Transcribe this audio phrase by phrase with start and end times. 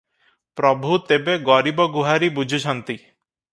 [0.61, 2.99] ପ୍ରଭୁ ତେବେ ଗରିବ ଗୁହାରୀ ବୁଝୁଛନ୍ତି?